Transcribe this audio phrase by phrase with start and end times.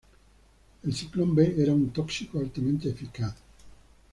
[0.83, 3.35] El Zyklon B era un tóxico altamente eficaz.